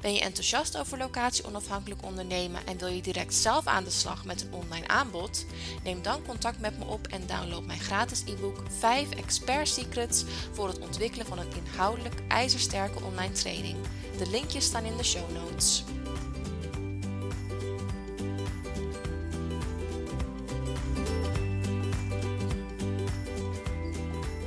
[0.00, 4.24] Ben je enthousiast over locatie onafhankelijk ondernemen en wil je direct zelf aan de slag
[4.24, 5.46] met een online aanbod?
[5.84, 10.68] Neem dan contact met me op en download mijn gratis e-book 5 Expert Secrets voor
[10.68, 13.76] het ontwikkelen van een inhoudelijk ijzersterke online training.
[14.18, 15.84] De linkjes staan in de show notes.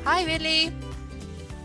[0.05, 0.73] Hi Willy.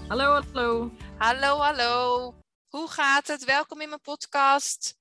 [0.09, 0.91] Hallo, hallo.
[1.19, 2.36] Hallo, hallo.
[2.77, 3.45] Hoe gaat het?
[3.45, 4.97] Welkom in mijn podcast.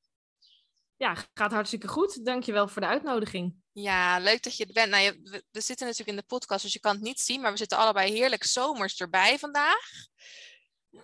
[0.97, 2.25] Ja, gaat hartstikke goed.
[2.25, 3.55] Dankjewel voor de uitnodiging.
[3.71, 4.89] Ja, leuk dat je er bent.
[4.89, 7.51] Nou, we, we, zitten natuurlijk in de podcast, dus je kan het niet zien, maar
[7.51, 9.89] we zitten allebei heerlijk zomers erbij vandaag.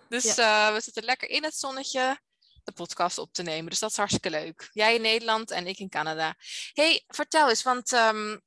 [0.08, 0.68] Dus ja.
[0.68, 2.20] uh, we zitten lekker in het zonnetje
[2.64, 3.70] de podcast op te nemen.
[3.70, 4.68] Dus dat is hartstikke leuk.
[4.72, 6.34] Jij in Nederland en ik in Canada.
[6.72, 8.40] hey, vertel eens, want um,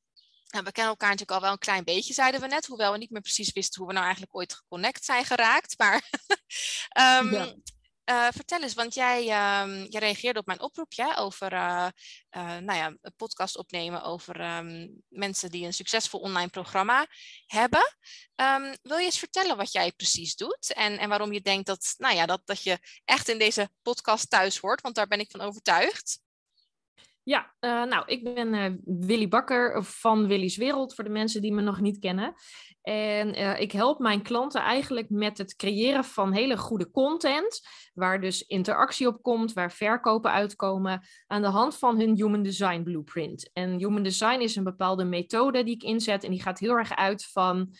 [0.50, 2.66] nou, we kennen elkaar natuurlijk al wel een klein beetje, zeiden we net.
[2.66, 5.78] Hoewel we niet meer precies wisten hoe we nou eigenlijk ooit geconnect zijn geraakt.
[5.78, 6.12] Maar
[7.22, 7.56] um, ja.
[8.10, 11.88] Uh, vertel eens, want jij, jij reageerde op mijn oproepje over uh,
[12.32, 17.08] nou ja, een podcast opnemen over um, mensen die een succesvol online programma
[17.46, 17.96] hebben.
[18.36, 21.94] Um, wil je eens vertellen wat jij precies doet en, en waarom je denkt dat,
[21.98, 24.82] nou ja, dat, dat je echt in deze podcast thuis hoort?
[24.82, 26.20] Want daar ben ik van overtuigd.
[27.24, 31.80] Ja, nou, ik ben Willy Bakker van Willy's Wereld, voor de mensen die me nog
[31.80, 32.36] niet kennen.
[32.86, 37.62] En uh, ik help mijn klanten eigenlijk met het creëren van hele goede content,
[37.94, 42.84] waar dus interactie op komt, waar verkopen uitkomen, aan de hand van hun Human Design
[42.84, 43.50] Blueprint.
[43.54, 46.96] En Human Design is een bepaalde methode die ik inzet en die gaat heel erg
[46.96, 47.76] uit van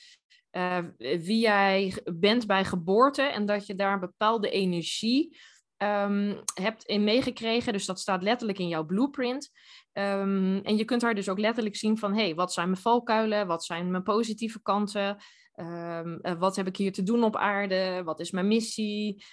[1.00, 5.38] wie jij bent bij geboorte en dat je daar een bepaalde energie
[5.78, 7.74] um, hebt in meegekregen.
[7.74, 9.52] Dus dat staat letterlijk in jouw blueprint.
[9.98, 12.82] Um, en je kunt daar dus ook letterlijk zien van, hé, hey, wat zijn mijn
[12.82, 13.48] valkuilen?
[13.48, 15.18] Wat zijn mijn positieve kanten?
[15.56, 18.02] Um, uh, wat heb ik hier te doen op aarde?
[18.04, 19.24] Wat is mijn missie?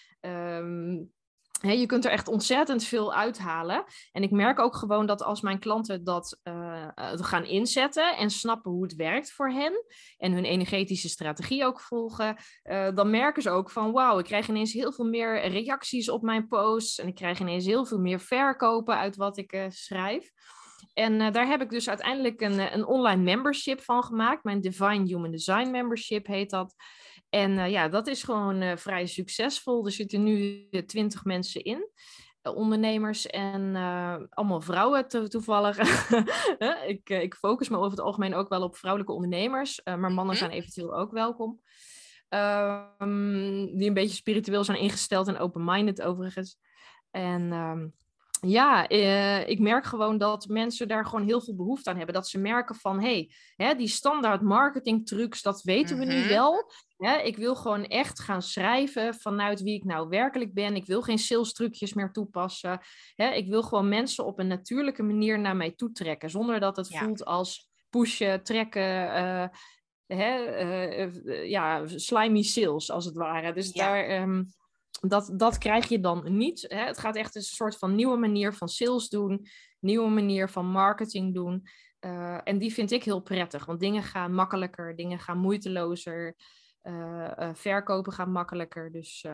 [1.70, 3.84] Je kunt er echt ontzettend veel uithalen.
[4.12, 8.70] En ik merk ook gewoon dat als mijn klanten dat uh, gaan inzetten en snappen
[8.70, 9.84] hoe het werkt voor hen
[10.18, 14.48] en hun energetische strategie ook volgen, uh, dan merken ze ook van wauw, ik krijg
[14.48, 18.20] ineens heel veel meer reacties op mijn posts en ik krijg ineens heel veel meer
[18.20, 20.30] verkopen uit wat ik schrijf.
[20.94, 24.44] En daar heb ik dus uiteindelijk een, een online membership van gemaakt.
[24.44, 26.74] Mijn Divine Human Design Membership heet dat.
[27.34, 29.86] En uh, ja, dat is gewoon uh, vrij succesvol.
[29.86, 31.88] Er zitten nu twintig mensen in.
[32.42, 33.76] Uh, ondernemers en
[34.30, 35.78] allemaal vrouwen to toevallig.
[36.86, 39.80] ik, ik, focus me over het algemeen ook wel op vrouwelijke ondernemers.
[39.84, 40.36] maar mannen mm -hmm.
[40.36, 41.60] zijn eventueel ook welkom.
[42.28, 46.58] Um, die een beetje spiritueel zijn ingesteld en open-minded overigens.
[47.10, 47.94] En um,
[48.46, 52.14] ja, uh, ik merk gewoon dat mensen daar gewoon heel veel behoefte aan hebben.
[52.14, 56.28] Dat ze merken van, hé, hey, die standaard marketing trucs, dat weten we nu Mhm.
[56.28, 56.70] wel.
[56.96, 60.76] Hè, ik wil gewoon echt gaan schrijven vanuit wie ik nou werkelijk ben.
[60.76, 62.80] Ik wil geen sales trucjes meer toepassen.
[63.14, 66.30] Hè, ik wil gewoon mensen op een natuurlijke manier naar mij toe trekken.
[66.30, 66.98] Zonder dat het Ja.
[67.04, 69.48] voelt als pushen, trekken, eh,
[70.06, 73.52] hè, eh, eh, ja, slimy sales als het ware.
[73.52, 73.84] Dus Ja.
[73.86, 74.04] daar...
[74.04, 74.42] ehm,
[75.08, 76.64] dat, dat krijg je dan niet.
[76.68, 76.84] Hè?
[76.84, 79.46] Het gaat echt een soort van nieuwe manier van sales doen,
[79.80, 81.68] nieuwe manier van marketing doen.
[82.00, 86.36] Uh, en die vind ik heel prettig, want dingen gaan makkelijker, dingen gaan moeitelozer,
[86.82, 88.92] uh, uh, verkopen gaan makkelijker.
[88.92, 89.26] Dus,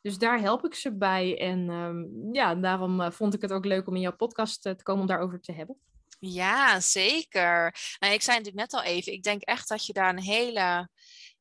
[0.00, 1.38] dus daar help ik ze bij.
[1.38, 5.02] En um, ja, daarom vond ik het ook leuk om in jouw podcast te komen
[5.02, 5.76] om daarover te hebben.
[6.18, 7.74] Ja, zeker.
[7.98, 10.88] Nou, ik zei natuurlijk net al even, ik denk echt dat je daar een hele,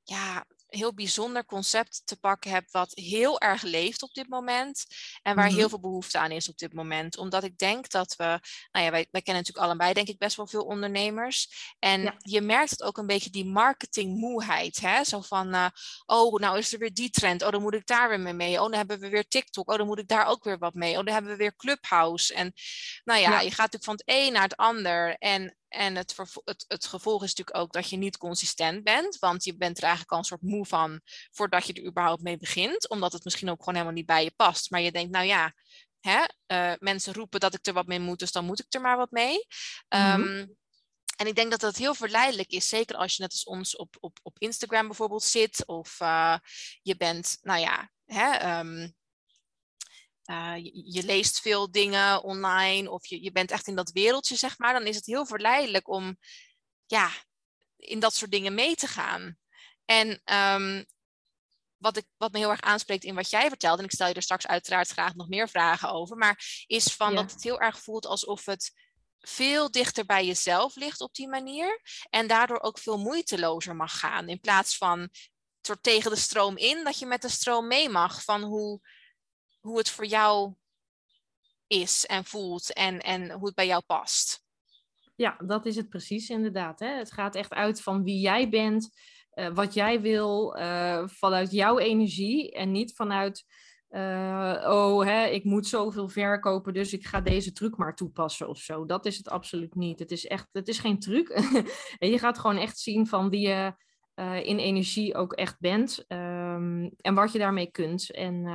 [0.04, 4.86] ja, heel bijzonder concept te pakken hebt, wat heel erg leeft op dit moment
[5.22, 5.56] en waar Mhm.
[5.56, 7.18] heel veel behoefte aan is op dit moment.
[7.18, 8.24] Omdat ik denk dat we,
[8.72, 11.74] nou ja, wij, wij kennen natuurlijk allebei, denk ik, best wel veel ondernemers.
[11.80, 12.16] En Ja.
[12.18, 15.04] je merkt het ook een beetje die marketingmoeheid, hè?
[15.04, 15.66] Zo van, eh,
[16.06, 18.54] oh, nou is er weer die trend, oh, dan moet ik daar weer mee mee.
[18.56, 20.98] Oh, dan hebben we weer TikTok, oh, dan moet ik daar ook weer wat mee.
[20.98, 22.34] Oh, dan hebben we weer Clubhouse.
[22.34, 22.54] En
[23.04, 23.40] nou ja, Ja.
[23.40, 25.16] je gaat natuurlijk van het een naar het ander.
[25.18, 29.20] En en het, het, het gevolg is natuurlijk ook dat je niet consistent bent.
[29.20, 31.02] Want je bent er eigenlijk al een soort moe van
[31.32, 32.90] voordat je er überhaupt mee begint.
[32.90, 34.72] Omdat het misschien ook gewoon helemaal niet bij je past.
[34.72, 35.54] Maar je denkt, nou ja,
[36.00, 38.82] hè, eh, mensen roepen dat ik er wat mee moet, dus dan moet ik er
[38.82, 39.46] maar wat mee.
[39.90, 40.02] Mhm.
[40.02, 40.46] Ehm,
[41.16, 43.96] en ik denk dat dat heel verleidelijk is, zeker als je net als ons op,
[44.00, 45.66] op, op Instagram bijvoorbeeld zit.
[45.66, 46.38] Of eh,
[46.82, 48.90] je bent, nou ja, hè, ehm,
[50.32, 54.36] uh, je, je, leest veel dingen online of je, je bent echt in dat wereldje,
[54.36, 56.18] zeg maar, dan is het heel verleidelijk om
[56.86, 57.12] ja,
[57.78, 59.38] in dat soort dingen mee te gaan.
[59.86, 60.84] En ehm,
[61.78, 64.14] wat, ik, wat me heel erg aanspreekt in wat jij vertelt, en ik stel je
[64.14, 67.80] er straks uiteraard graag nog meer vragen over, maar is van dat het heel erg
[67.80, 68.72] voelt alsof het
[69.20, 71.82] veel dichter bij jezelf ligt op die manier.
[72.10, 74.30] En daardoor ook veel moeitelozer mag gaan.
[74.30, 75.10] In plaats van
[75.62, 78.80] soort tegen de stroom in, dat je met de stroom mee mag van hoe,
[79.62, 80.54] hoe het voor jou
[81.68, 84.44] is en voelt en, en hoe het bij jou past.
[85.16, 86.80] Ja, dat is het precies inderdaad.
[86.80, 86.88] Hè?
[86.88, 88.90] Het gaat echt uit van wie jij bent,
[89.34, 93.46] uh, wat jij wil, uh, vanuit jouw energie en niet vanuit,
[93.90, 98.58] uh, oh, hè, ik moet zoveel verkopen, dus ik ga deze truc maar toepassen of
[98.58, 98.86] zo.
[98.86, 100.00] Dat is het absoluut niet.
[100.00, 101.30] Het is echt, het is geen truc.
[102.00, 103.74] en je gaat gewoon echt zien van wie je
[104.44, 108.12] in energie ook echt bent um, en wat je daarmee kunt.
[108.12, 108.46] En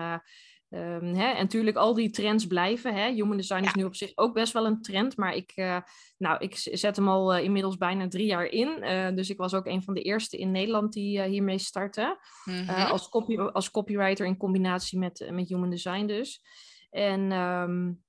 [0.70, 2.94] Um, hè, en natuurlijk, al die trends blijven.
[2.94, 3.10] Hè.
[3.12, 5.16] Human design is nu op zich ook best wel een trend.
[5.16, 5.78] Maar ik, uh,
[6.18, 8.78] nou, ik zet hem al uh, inmiddels bijna drie jaar in.
[8.80, 12.18] Uh, dus ik was ook een van de eerste in Nederland die hiermee startte.
[12.44, 12.84] Mm -hmm.
[12.84, 16.42] als, copy, als copywriter in combinatie met, met human design dus.
[16.90, 18.02] En um,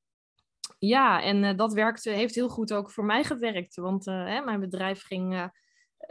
[0.80, 3.76] ja, en dat werkte, heeft heel goed ook voor mij gewerkt.
[3.76, 5.52] Want hè, mijn bedrijf ging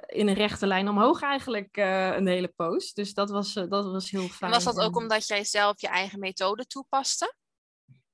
[0.07, 2.97] in een rechte lijn omhoog eigenlijk uh, een hele post.
[2.97, 4.53] Dus dat was, uh, dat was heel fijn.
[4.53, 7.35] En was dat ook omdat jij zelf je eigen methode toepaste?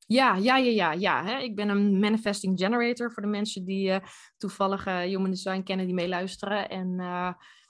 [0.07, 0.93] Ja, ja, ja, ja.
[0.93, 1.39] ja hè.
[1.39, 3.97] Ik ben een manifesting generator voor de mensen die uh,
[4.37, 6.69] toevallig human design kennen, die meeluisteren.
[6.69, 6.97] En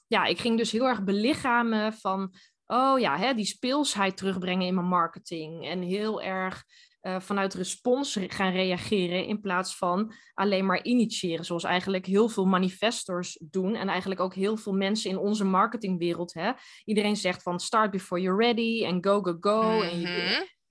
[0.06, 2.34] ja, ik ging dus heel erg belichamen van,
[2.66, 5.66] oh ja, hè, die speelsheid terugbrengen in mijn marketing.
[5.66, 6.64] En heel erg
[7.02, 12.44] uh, vanuit respons gaan reageren in plaats van alleen maar initiëren, zoals eigenlijk heel veel
[12.44, 16.34] manifestors doen en eigenlijk ook heel veel mensen in onze marketingwereld.
[16.34, 16.52] Hè?
[16.84, 19.82] Iedereen zegt van start before you're ready en go, go, go.
[19.82, 20.00] En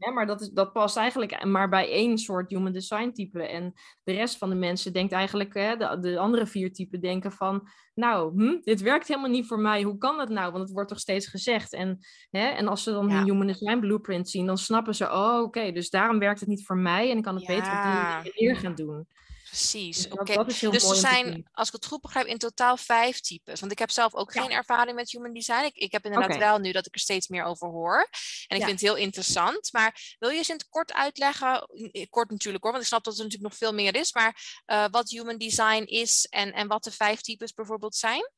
[0.09, 3.47] maar dat, is, dat past eigenlijk maar bij één soort human design type.
[3.47, 7.31] En de rest van de mensen denkt eigenlijk, hè, de, de andere vier typen denken
[7.31, 9.81] van, nou, hm, dit werkt helemaal niet voor mij.
[9.81, 10.51] Hoe kan dat nou?
[10.51, 11.73] Want het wordt toch steeds gezegd.
[11.73, 11.99] En,
[12.29, 13.15] hè, en als ze dan ja.
[13.15, 16.65] hun human design blueprint zien, dan snappen ze, oh, oké, dus daarom werkt het niet
[16.65, 17.11] voor mij.
[17.11, 17.55] En ik kan het ja.
[17.55, 19.07] beter op die manier gaan doen.
[19.51, 20.03] Precies.
[20.03, 20.43] Dus, okay.
[20.45, 23.59] dus er zijn, als ik het goed begrijp, in totaal vijf types.
[23.59, 24.41] Want ik heb zelf ook ja.
[24.41, 25.63] geen ervaring met human design.
[25.63, 26.39] Ik, ik heb inderdaad okay.
[26.39, 28.07] wel nu dat ik er steeds meer over hoor.
[28.47, 28.65] En ik ja.
[28.67, 29.69] vind het heel interessant.
[29.73, 31.67] Maar wil je eens in het kort uitleggen,
[32.09, 34.85] kort natuurlijk hoor, want ik snap dat er natuurlijk nog veel meer is, maar uh,
[34.91, 38.31] wat human design is en, en wat de vijf types bijvoorbeeld zijn?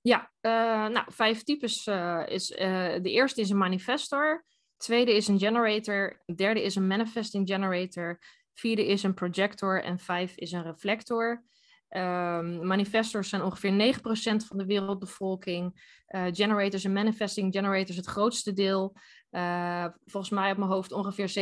[0.00, 0.50] Ja, uh,
[0.86, 4.44] nou, vijf types uh, is, de eerste is een manifestor.
[4.76, 6.22] Tweede is een generator.
[6.34, 8.18] Derde is een manifesting generator.
[8.58, 11.44] Vierde is een projector en vijf is een reflector.
[11.90, 14.00] Um, manifestors zijn ongeveer 9%
[14.46, 15.94] van de wereldbevolking.
[16.08, 18.96] Uh, generators en manifesting generators het grootste deel.
[19.30, 21.32] Uh, volgens mij op mijn hoofd ongeveer 37%.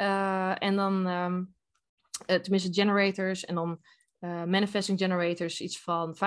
[0.00, 1.54] Uh, en dan, um,
[2.26, 3.80] tenminste generators en dan
[4.46, 6.18] manifesting generators iets van 35%.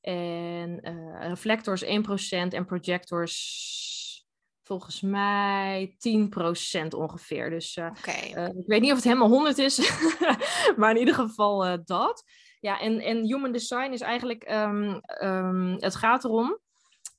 [0.00, 0.80] En
[1.20, 1.88] reflectors 1%
[2.48, 3.34] en projectors
[4.64, 5.96] volgens mij
[6.84, 7.50] 10% ongeveer.
[7.50, 8.34] Dus uh, okay.
[8.34, 9.78] uh, ik weet niet of het helemaal 100 is,
[10.76, 12.24] maar in ieder geval uh, dat.
[12.60, 16.58] Ja, en, en human design is eigenlijk, um, um, het gaat erom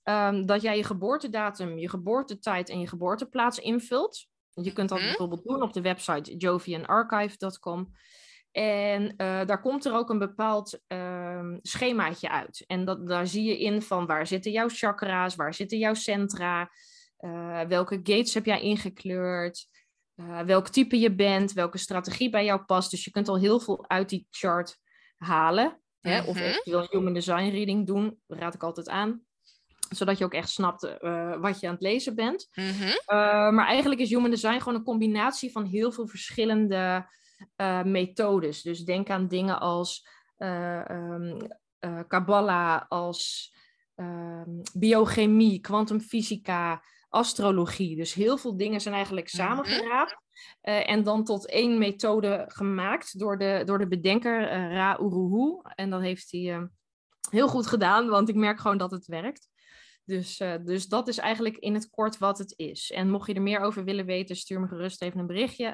[0.03, 4.27] um, dat jij je geboortedatum, je geboortetijd en je geboorteplaats invult.
[4.53, 5.13] Je kunt dat mm -hmm.
[5.18, 7.93] bijvoorbeeld doen op de website jovianarchive.com.
[8.51, 10.79] En daar komt er ook een bepaald
[11.62, 12.63] schemaatje uit.
[12.67, 16.70] En dat, daar zie je in van waar zitten jouw chakra's, waar zitten jouw centra,
[17.19, 19.67] uh, welke gates heb jij ingekleurd?
[20.15, 22.91] Uh, welk type je bent, welke strategie bij jou past.
[22.91, 24.77] Dus je kunt al heel veel uit die chart
[25.17, 25.81] halen.
[26.00, 26.22] Hè?
[26.22, 26.43] Of Mhm.
[26.43, 29.22] eventueel een human design reading doen, raad ik altijd aan.
[29.89, 32.48] Zodat je ook echt snapt eh, wat je aan het lezen bent.
[32.53, 32.84] Mhm.
[32.84, 32.95] Uh,
[33.50, 37.07] maar eigenlijk is human design gewoon een combinatie van heel veel verschillende
[37.57, 38.62] uh, methodes.
[38.62, 40.07] Dus denk aan dingen als
[40.38, 41.38] um,
[42.07, 43.53] Kabbalah, als
[43.95, 46.84] um, biochemie, kwantumfysica,
[47.15, 47.95] astrologie.
[47.95, 49.43] Dus heel veel dingen zijn eigenlijk Mhm.
[49.43, 50.15] samengeraapt.
[50.63, 55.60] Uh, en dan tot één methode gemaakt door de, door de bedenker uh, Ra Uruhu.
[55.75, 56.63] En dat heeft hij uh,
[57.29, 59.48] heel goed gedaan, want ik merk gewoon dat het werkt.
[60.05, 62.91] Dus, dus dat is eigenlijk in het kort wat het is.
[62.91, 65.74] En mocht je er meer over willen weten, stuur me gerust even een berichtje.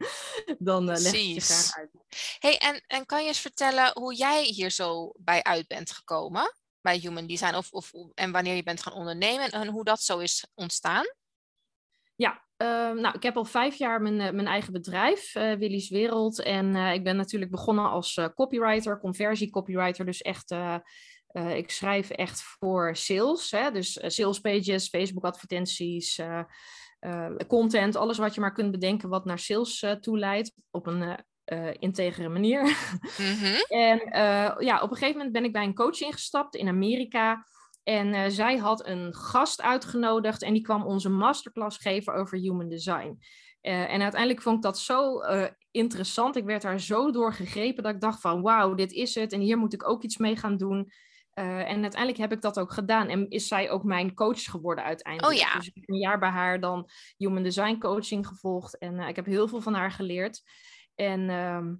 [0.58, 1.90] dan leg ik het je graag uit.
[2.38, 6.52] Hey, en, en kan je eens vertellen hoe jij hier zo bij uit bent gekomen?
[6.84, 10.18] Bij Human Design of, of, en wanneer je bent gaan ondernemen en hoe dat zo
[10.18, 11.04] is ontstaan?
[12.16, 12.68] Ja, uh,
[13.00, 16.42] nou, ik heb al vijf jaar mijn, uh, mijn eigen bedrijf, uh, Willy's Wereld.
[16.42, 20.04] En uh, ik ben natuurlijk begonnen als copywriter, conversie-copywriter.
[20.04, 20.54] Dus echt,
[21.54, 23.50] ik schrijf echt voor sales.
[23.50, 23.70] Hè?
[23.70, 29.38] Dus sales pages, Facebook advertenties, uh, content, alles wat je maar kunt bedenken wat naar
[29.38, 30.52] sales uh, toeleidt.
[30.70, 32.62] Op een uh, integere manier.
[33.18, 33.54] Mhm.
[33.86, 34.00] En
[34.64, 37.46] ja, op een gegeven moment ben ik bij een coach ingestapt in Amerika.
[37.82, 43.18] En zij had een gast uitgenodigd en die kwam onze masterclass geven over human design.
[43.60, 45.20] en uiteindelijk vond ik dat zo
[45.70, 46.36] interessant.
[46.36, 49.32] Ik werd daar zo door gegrepen dat ik dacht van wauw, dit is het.
[49.32, 50.92] En hier moet ik ook iets mee gaan doen.
[51.34, 53.08] En uiteindelijk heb ik dat ook gedaan.
[53.08, 55.32] En is zij ook mijn coach geworden uiteindelijk.
[55.32, 55.54] Oh ja.
[55.54, 58.78] Dus ik heb een jaar bij haar dan human design coaching gevolgd.
[58.78, 60.42] En ik heb heel veel van haar geleerd.
[60.94, 61.72] En uh,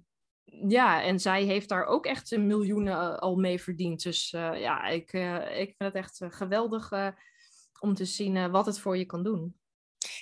[0.69, 4.03] ja, en zij heeft daar ook echt miljoenen eh, al mee verdiend.
[4.03, 5.13] Dus ja, ik,
[5.53, 6.91] ik vind het echt geweldig
[7.79, 9.59] om te zien wat het voor je kan doen.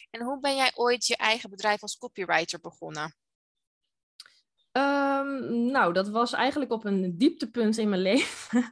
[0.09, 3.15] En hoe ben jij ooit je eigen bedrijf als copywriter begonnen?
[4.77, 8.71] Um, nou, dat was eigenlijk op een dieptepunt in mijn leven,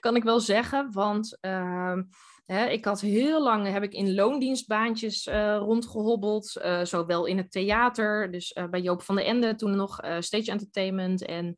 [0.00, 0.92] kan ik wel zeggen.
[0.92, 2.08] Want um,
[2.44, 6.60] hè, ik had heel lang heb ik in loondienstbaantjes uh, rondgehobbeld.
[6.64, 10.50] Uh, zowel in het theater, dus uh, bij Joop van den Ende, toen nog stage
[10.50, 11.24] entertainment.
[11.24, 11.56] En,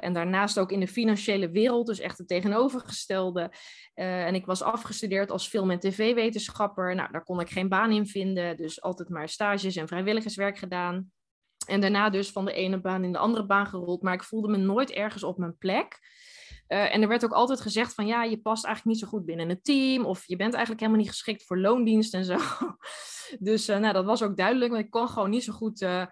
[0.00, 3.52] en daarnaast ook in de financiële wereld, dus echt het tegenovergestelde.
[3.94, 6.94] en ik was afgestudeerd als film- en tv-wetenschapper.
[6.94, 11.10] Nou, daar kon ik geen baan in vinden, dus altijd maar stages en vrijwilligerswerk gedaan.
[11.64, 14.02] En daarna dus van de ene baan in de andere baan gerold.
[14.02, 16.00] Maar ik voelde me nooit ergens op mijn plek.
[16.72, 19.24] Uh, en er werd ook altijd gezegd van ja, je past eigenlijk niet zo goed
[19.24, 20.04] binnen het team.
[20.04, 22.36] Of je bent eigenlijk helemaal niet geschikt voor loondienst en zo.
[23.38, 24.70] Dus uh, nou, dat was ook duidelijk.
[24.70, 26.06] Want ik kon gewoon niet zo goed uh,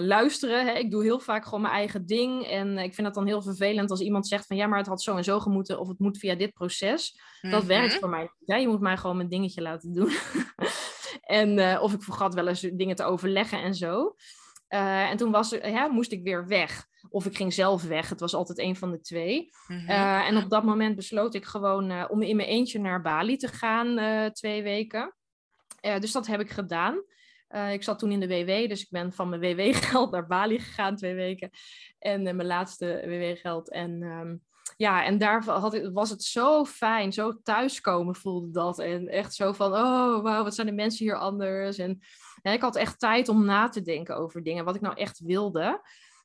[0.00, 0.66] luisteren.
[0.66, 0.72] Hè.
[0.72, 2.46] Ik doe heel vaak gewoon mijn eigen ding.
[2.46, 5.02] En ik vind het dan heel vervelend als iemand zegt van ja, maar het had
[5.02, 5.80] zo en zo gemoeten.
[5.80, 7.20] Of het moet via dit proces.
[7.40, 7.66] Dat mhm.
[7.66, 8.30] werkt voor mij.
[8.44, 10.12] Ja, je moet mij gewoon mijn dingetje laten doen.
[11.40, 14.14] en of ik vergat wel eens dingen te overleggen en zo.
[14.74, 16.86] Uh, en toen was, ja, moest ik weer weg.
[17.08, 18.08] Of ik ging zelf weg.
[18.08, 19.50] Het was altijd een van de twee.
[19.68, 19.88] Mm-hmm.
[19.88, 23.36] uh, en op dat moment besloot ik gewoon uh, om in mijn eentje naar Bali
[23.36, 25.14] te gaan, twee weken.
[25.80, 27.04] dus dat heb ik gedaan.
[27.70, 30.96] ik zat toen in de WW, dus ik ben van mijn WW-geld naar Bali gegaan,
[30.96, 31.50] twee weken.
[31.98, 33.70] En mijn laatste WW-geld.
[33.70, 34.42] En um,
[34.76, 38.78] ja, en daar had ik, was het zo fijn, zo thuiskomen voelde dat.
[38.78, 41.78] En echt zo van, oh wauw, wat zijn de mensen hier anders.
[41.78, 42.00] En
[42.42, 45.80] ik had echt tijd om na te denken over dingen, wat ik nou echt wilde.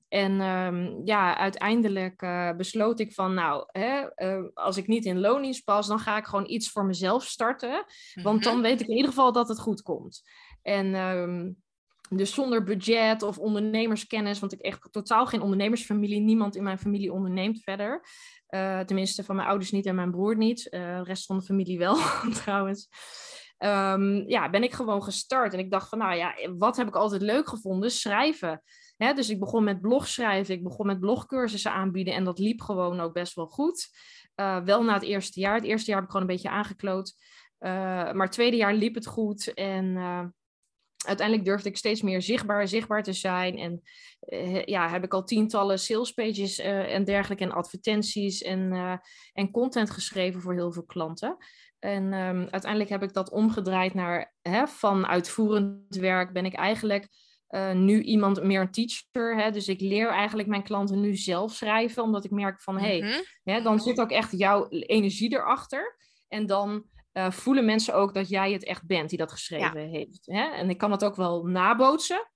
[0.08, 5.20] En um, ja, uiteindelijk uh, besloot ik van, nou, hè, uh, als ik niet in
[5.20, 7.86] loondienst pas, dan ga ik gewoon iets voor mezelf starten.
[8.24, 8.62] Want dan mhm.
[8.62, 10.22] weet ik in ieder geval dat het goed komt.
[10.62, 11.58] En um,
[12.10, 17.14] dus zonder budget of ondernemerskennis, want ik echt totaal geen ondernemersfamilie, niemand in mijn familie
[17.14, 18.02] onderneemt verder.
[18.50, 20.64] Uh, tenminste, van mijn ouders niet en mijn broer niet.
[20.64, 21.98] de rest van de familie wel,
[22.44, 22.88] trouwens
[23.60, 25.54] um, ja, ben ik gewoon gestart.
[25.54, 27.92] En ik dacht van, nou ja, wat heb ik altijd leuk gevonden?
[27.92, 28.62] Schrijven.
[28.98, 33.00] Hè, dus ik begon met blogschrijven, ik begon met blogcursussen aanbieden en dat liep gewoon
[33.00, 33.90] ook best wel goed.
[34.36, 35.56] Uh, wel na het eerste jaar.
[35.56, 37.14] Het eerste jaar heb ik gewoon een beetje aangekloot.
[37.60, 39.96] Maar het tweede jaar liep het goed en
[41.06, 43.58] uiteindelijk durfde ik steeds meer zichtbaar, zichtbaar te zijn.
[43.58, 43.82] En
[44.66, 48.74] ja, heb ik al tientallen salespages en dergelijke en advertenties en,
[49.34, 51.38] en content geschreven voor heel veel klanten.
[51.80, 57.08] En um, uiteindelijk heb ik dat omgedraaid naar hè, van uitvoerend werk ben ik eigenlijk
[57.50, 59.38] uh, nu iemand meer een teacher.
[59.38, 59.52] Hè?
[59.52, 63.02] Dus ik leer eigenlijk mijn klanten nu zelf schrijven, omdat ik merk van hé, hey,
[63.02, 65.98] mm dan zit ook echt jouw energie erachter.
[66.28, 66.86] En dan
[67.18, 70.26] uh, voelen mensen ook dat jij het echt bent die dat geschreven heeft.
[70.26, 70.44] Hè?
[70.44, 72.30] En ik kan het ook wel nabootsen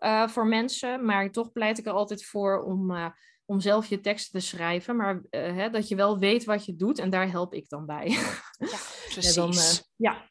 [0.00, 3.12] uh, voor mensen, maar toch pleit ik er altijd voor om
[3.46, 6.98] om zelf je teksten te schrijven, maar hè, dat je wel weet wat je doet
[6.98, 8.08] en daar help ik dan bij.
[8.08, 8.78] Ja,
[9.12, 9.34] precies.
[9.34, 9.54] dan,
[9.96, 10.30] ja.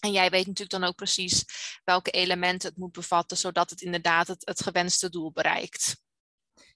[0.00, 1.44] En jij weet natuurlijk dan ook precies
[1.84, 6.03] welke elementen het moet bevatten, zodat het inderdaad het, het gewenste doel bereikt.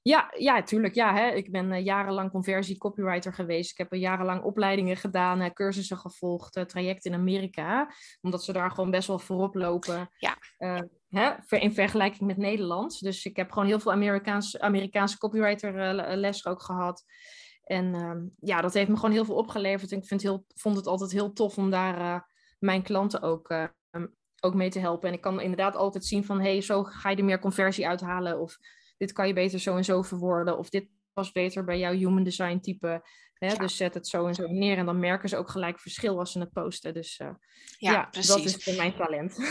[0.02, 0.94] Ja, ja, tuurlijk.
[0.94, 1.30] Ja, hè.
[1.30, 3.70] Ik ben uh, jarenlang conversie copywriter geweest.
[3.70, 7.92] Ik heb jarenlang opleidingen gedaan, uh, cursussen gevolgd, uh, trajecten in Amerika.
[8.20, 10.08] Omdat ze daar gewoon best wel voorop lopen.
[10.18, 10.36] Ja.
[11.08, 13.00] Hè, in vergelijking met Nederland.
[13.00, 17.04] Dus ik heb gewoon heel veel Amerikaans, Amerikaanse copywriter les ook gehad.
[17.64, 19.92] En ehm, ja, dat heeft me gewoon heel veel opgeleverd.
[19.92, 22.28] En ik vind heel, vond het altijd heel tof om daar
[22.58, 23.70] mijn klanten ook
[24.40, 25.08] ook mee te helpen.
[25.08, 27.88] En ik kan inderdaad altijd zien van, hé, hey, zo ga je er meer conversie
[27.88, 28.40] uithalen.
[28.40, 28.58] Of
[28.98, 30.58] dit kan je beter zo en zo verwoorden.
[30.58, 33.02] Of dit past beter bij jouw human design type.
[33.38, 33.54] Hè?
[33.54, 34.78] Dus zet het zo en zo neer.
[34.78, 36.94] En dan merken ze ook gelijk verschil als ze het posten.
[36.94, 37.28] Dus uh,
[37.78, 38.28] ja, ja, precies.
[38.28, 39.36] dat is mijn talent.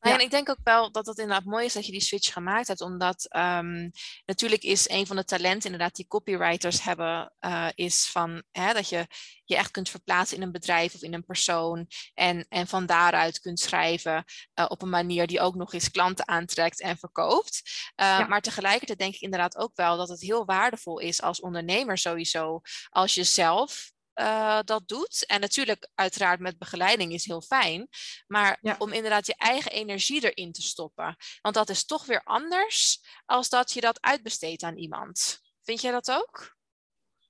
[0.00, 2.32] Nou, en ik denk ook wel dat het inderdaad mooi is dat je die switch
[2.32, 2.80] gemaakt hebt.
[2.80, 3.90] Omdat um,
[4.26, 8.88] natuurlijk is een van de talenten inderdaad die copywriters hebben, uh, is van hè, dat
[8.88, 9.06] je
[9.44, 11.86] je echt kunt verplaatsen in een bedrijf of in een persoon.
[12.14, 16.28] En, en van daaruit kunt schrijven uh, op een manier die ook nog eens klanten
[16.28, 17.62] aantrekt en verkoopt.
[17.96, 18.26] Ja.
[18.26, 22.60] Maar tegelijkertijd denk ik inderdaad ook wel dat het heel waardevol is als ondernemer sowieso.
[22.88, 25.26] Als je zelf eh, dat doet.
[25.26, 27.88] En natuurlijk, uiteraard met begeleiding is heel fijn.
[28.26, 31.16] Maar om inderdaad je eigen energie erin te stoppen.
[31.40, 35.40] Want dat is toch weer anders als dat je dat uitbesteedt aan iemand.
[35.62, 36.56] Vind jij dat ook?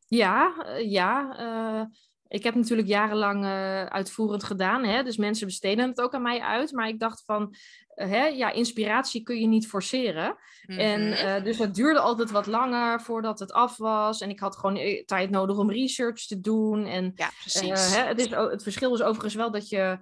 [0.07, 1.41] Ja, eh, ja.
[1.41, 1.85] Uh,
[2.29, 3.45] ik heb natuurlijk jarenlang
[3.91, 4.85] uitvoerend gedaan.
[4.85, 5.03] Hè?
[5.03, 6.73] Dus mensen besteden het ook aan mij uit.
[6.73, 7.55] Maar ik dacht van,
[8.07, 10.37] hè, ja, inspiratie kun je niet forceren.
[10.67, 11.45] En mhm.
[11.45, 14.21] dus het duurde altijd wat langer voordat het af was.
[14.21, 16.87] En ik had gewoon tijd nodig om research te doen.
[16.87, 17.97] En, ja, precies.
[17.97, 19.99] Hè, het, is, het verschil is overigens wel dat je...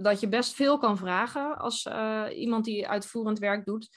[0.00, 1.88] dat je best veel kan vragen als
[2.34, 3.88] iemand die uitvoerend werk doet.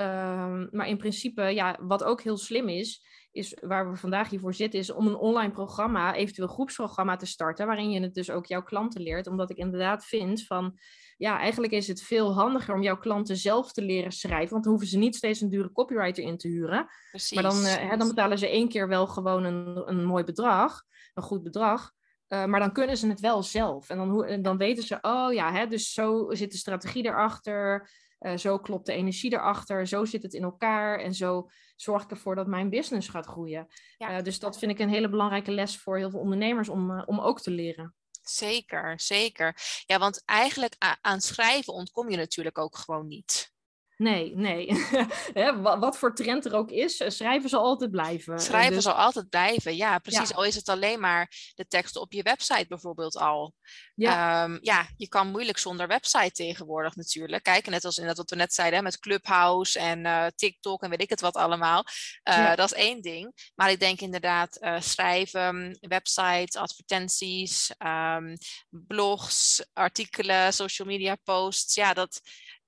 [0.00, 4.54] Ehm, maar in principe, ja, wat ook heel slim is, is waar we vandaag hiervoor
[4.54, 8.46] zitten, is om een online programma, eventueel groepsprogramma te starten, waarin je het dus ook
[8.46, 9.26] jouw klanten leert.
[9.26, 10.78] Omdat ik inderdaad vind van,
[11.20, 14.72] ja, eigenlijk is het veel handiger om jouw klanten zelf te leren schrijven, want dan
[14.72, 16.86] hoeven ze niet steeds een dure copywriter in te huren.
[17.10, 17.32] Precies.
[17.32, 20.82] Maar dan, uh, dan betalen ze één keer wel gewoon een, een mooi bedrag,
[21.14, 21.92] een goed bedrag.
[22.28, 23.88] Uh, maar dan kunnen ze het wel zelf.
[23.88, 27.90] En dan, dan weten ze, oh ja, hè, dus zo zit de strategie erachter.
[28.20, 32.10] Uh, zo klopt de energie erachter, zo zit het in elkaar en zo zorg ik
[32.10, 33.66] ervoor dat mijn business gaat groeien.
[33.98, 37.20] Uh, dus dat vind ik een hele belangrijke les voor heel veel ondernemers om, om
[37.20, 37.94] ook te leren.
[38.34, 39.56] Zeker, zeker.
[39.86, 43.52] Ja, want eigenlijk aan schrijven ontkom je natuurlijk ook gewoon niet.
[44.00, 44.86] Nee, nee.
[45.62, 48.34] wat voor trend er ook is, eh, schrijven zal altijd blijven.
[48.34, 48.82] Eh, schrijven dus...
[48.82, 50.34] zal altijd blijven, ja, precies.
[50.34, 53.54] Al is het alleen maar de tekst op je website bijvoorbeeld al.
[53.94, 54.44] Ja.
[54.44, 57.42] Ehm, ja, je kan moeilijk zonder website tegenwoordig natuurlijk.
[57.42, 60.90] Kijk, net als in dat wat we net zeiden, met Clubhouse en uh, TikTok en
[60.90, 61.84] weet ik het wat allemaal.
[62.28, 63.52] Uh, Dat is één ding.
[63.54, 68.36] Maar ik denk inderdaad schrijven, websites, advertenties, um,
[68.70, 71.74] blogs, artikelen, social media posts.
[71.74, 72.20] Ja, dat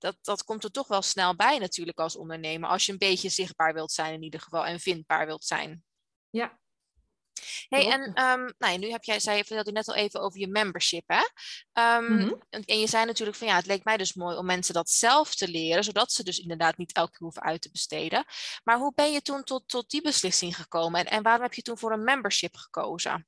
[0.02, 2.68] dat, dat komt er toch wel snel bij natuurlijk als ondernemer.
[2.68, 5.84] Als je een beetje zichtbaar wilt zijn in ieder geval en vindbaar wilt zijn.
[6.30, 6.60] Ja.
[7.68, 11.04] Hey, en um, nou, nu heb jij, zei, vertelde net al even over je membership,
[11.06, 11.22] hè?
[11.98, 14.90] Um, En je zei natuurlijk van ja, het leek mij dus mooi om mensen dat
[14.90, 18.24] zelf te leren, zodat ze dus inderdaad niet elke keer hoeven uit te besteden.
[18.64, 21.62] Maar hoe ben je toen tot, tot die beslissing gekomen en, en waarom heb je
[21.62, 23.26] toen voor een membership gekozen?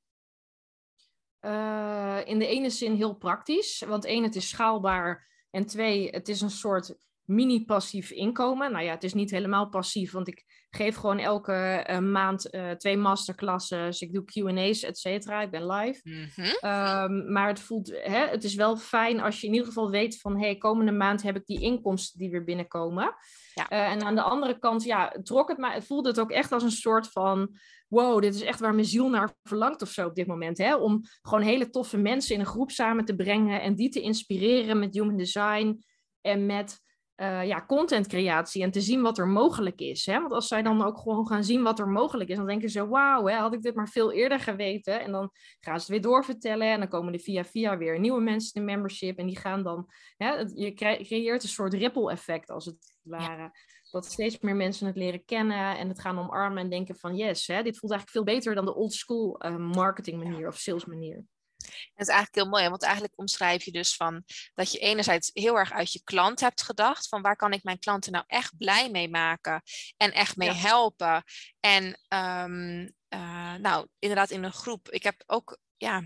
[1.41, 6.29] Uh, in de ene zin heel praktisch, want één, het is schaalbaar en twee, het
[6.29, 8.71] is een soort mini-passief inkomen.
[8.71, 12.71] Nou ja, het is niet helemaal passief, want ik geef gewoon elke uh, maand uh,
[12.71, 14.01] twee masterclasses.
[14.01, 15.41] Ik doe QA's, et cetera.
[15.41, 16.01] Ik ben live.
[16.03, 16.29] Mm
[16.69, 20.19] um, maar het voelt, hè, het is wel fijn als je in ieder geval weet
[20.19, 23.15] van, hey, komende maand heb ik die inkomsten die weer binnenkomen.
[23.53, 23.71] Ja.
[23.71, 26.51] Uh, en aan de andere kant, ja, trok het maar, het voelde het ook echt
[26.51, 27.57] als een soort van,
[27.87, 30.57] wow, dit is echt waar mijn ziel naar verlangt of zo op dit moment.
[30.57, 30.75] Hè?
[30.75, 34.79] Om gewoon hele toffe mensen in een groep samen te brengen en die te inspireren
[34.79, 35.83] met human design
[36.21, 36.83] en met
[37.17, 40.05] uh, ja, contentcreatie en te zien wat er mogelijk is.
[40.05, 40.19] Hè?
[40.19, 42.87] Want als zij dan ook gewoon gaan zien wat er mogelijk is, dan denken ze,
[42.87, 45.01] wauw, had ik dit maar veel eerder geweten.
[45.01, 48.21] En dan gaan ze het weer doorvertellen en dan komen er via via weer nieuwe
[48.21, 52.65] mensen in membership en die gaan dan, hè, je creëert een soort ripple effect als
[52.65, 53.51] het ware.
[53.91, 57.47] Dat steeds meer mensen het leren kennen en het gaan omarmen en denken van yes,
[57.47, 60.85] hè, dit voelt eigenlijk veel beter dan de old school uh, marketing manier of sales
[60.85, 61.25] manier.
[61.65, 64.23] Het is eigenlijk heel mooi, want eigenlijk omschrijf je dus van
[64.53, 67.79] dat je enerzijds heel erg uit je klant hebt gedacht, van waar kan ik mijn
[67.79, 69.61] klanten nou echt blij mee maken
[69.97, 71.23] en echt mee helpen.
[71.59, 74.89] En um, uh, nou, inderdaad in een groep.
[74.89, 76.03] Ik heb ook, ja,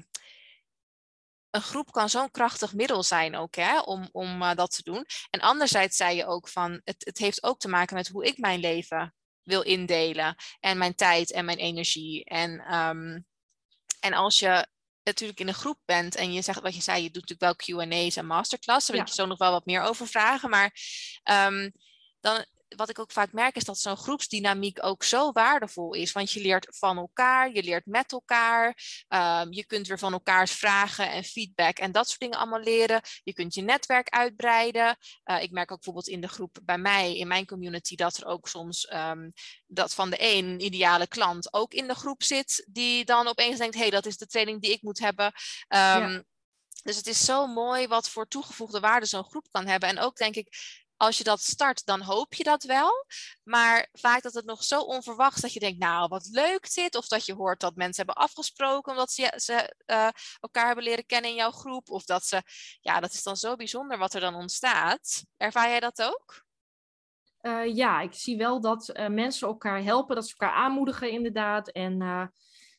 [1.50, 5.06] een groep kan zo'n krachtig middel zijn ook, hè, om, om uh, dat te doen.
[5.30, 8.38] En anderzijds zei je ook van, het, het heeft ook te maken met hoe ik
[8.38, 10.36] mijn leven wil indelen.
[10.60, 12.26] En mijn tijd en mijn energie.
[12.26, 13.26] En, um,
[14.00, 14.68] en als je
[15.10, 17.78] natuurlijk in een groep bent en je zegt wat je zei, je doet natuurlijk wel
[17.88, 20.50] QA's en masterclass, daar wil ik je zo nog wel wat meer over vragen.
[20.50, 20.74] Maar
[21.24, 21.72] um,
[22.20, 22.46] dan
[22.76, 26.12] wat ik ook vaak merk is dat zo'n groepsdynamiek ook zo waardevol is.
[26.12, 28.68] Want je leert van elkaar, je leert met elkaar.
[29.08, 33.02] Um, je kunt weer van elkaars vragen en feedback en dat soort dingen allemaal leren.
[33.24, 34.98] Je kunt je netwerk uitbreiden.
[35.26, 38.26] Uh, ik merk ook bijvoorbeeld in de groep bij mij, in mijn community, dat er
[38.26, 39.34] ook soms um,
[39.68, 42.68] dat van de een ideale klant ook in de groep zit.
[42.70, 45.26] Die dan opeens denkt, hé, hey, dat is de training die ik moet hebben.
[45.26, 45.32] Um,
[45.70, 46.24] ja.
[46.84, 49.90] Dus het is zo mooi wat voor toegevoegde waarde zo'n groep kan hebben.
[49.90, 50.48] En ook denk ik,
[51.00, 53.06] als je dat start, dan hoop je dat wel.
[53.44, 56.96] Maar vaak dat het nog zo onverwachts dat je denkt, nou, wat leuk dit.
[56.96, 60.08] Of dat je hoort dat mensen hebben afgesproken omdat ze, ze uh,
[60.40, 61.90] elkaar hebben leren kennen in jouw groep.
[61.90, 62.42] Of dat ze,
[62.82, 65.24] ja, dat is dan zo bijzonder wat er dan ontstaat.
[65.38, 66.44] Ervaar jij dat ook?
[67.42, 71.70] Uh, ja, ik zie wel dat uh, mensen elkaar helpen, dat ze elkaar aanmoedigen inderdaad.
[71.70, 72.32] En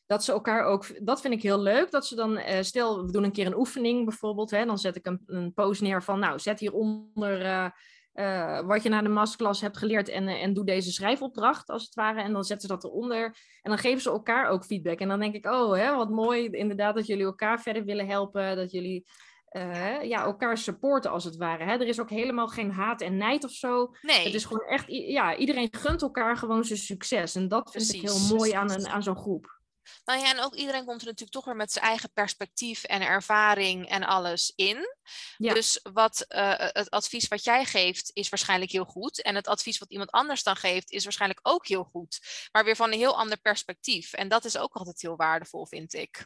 [0.05, 3.11] dat ze elkaar ook, dat vind ik heel leuk, dat ze dan, uh, stel we
[3.11, 6.19] doen een keer een oefening bijvoorbeeld, hè, dan zet ik een, een post neer van,
[6.19, 7.71] nou zet hieronder
[8.11, 11.83] eh, wat je na de masterclass hebt geleerd en, eh, en doe deze schrijfopdracht als
[11.83, 12.21] het ware.
[12.21, 13.23] En dan zetten ze dat eronder
[13.61, 14.99] en dan geven ze elkaar ook feedback.
[14.99, 18.55] En dan denk ik, oh, hè, wat mooi inderdaad dat jullie elkaar verder willen helpen,
[18.55, 19.05] dat jullie
[19.51, 21.63] uh, ja, elkaar supporten als het ware.
[21.63, 21.71] Hè?
[21.71, 23.93] Er is ook helemaal geen haat en nijd of zo.
[24.01, 24.25] Nee.
[24.25, 27.35] Het is gewoon echt, ja, iedereen gunt elkaar gewoon zijn succes.
[27.35, 29.60] En dat vind ik heel mooi aan, een, aan zo'n groep.
[30.05, 33.01] Nou ja, en ook iedereen komt er natuurlijk toch weer met zijn eigen perspectief en
[33.01, 34.95] ervaring en alles in.
[35.37, 35.53] Ja.
[35.53, 39.21] Dus wat, uh, het advies wat jij geeft is waarschijnlijk heel goed.
[39.21, 42.19] En het advies wat iemand anders dan geeft is waarschijnlijk ook heel goed.
[42.51, 44.13] Maar weer van een heel ander perspectief.
[44.13, 46.25] En dat is ook altijd heel waardevol, vind ik.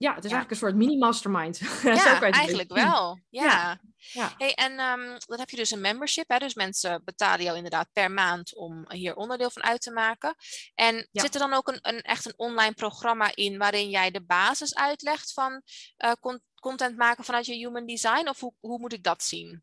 [0.00, 1.58] Ja, het is eigenlijk een soort mini-mastermind.
[1.82, 3.18] Ja, eigenlijk wel.
[3.30, 3.80] Ja.
[3.96, 4.34] ja.
[4.38, 6.28] Hey, en um, dan heb je dus een membership.
[6.28, 6.38] Hè?
[6.38, 10.34] Dus mensen betalen jou inderdaad per maand om hier onderdeel van uit te maken.
[10.74, 14.22] En zit er dan ook een, een, echt een online programma in waarin jij de
[14.22, 15.62] basis uitlegt van
[15.98, 16.12] uh,
[16.60, 18.28] content maken vanuit je human design?
[18.28, 19.62] Of hoe, hoe moet ik dat zien?